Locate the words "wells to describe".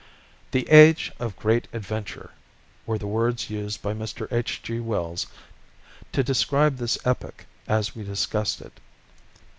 4.79-6.77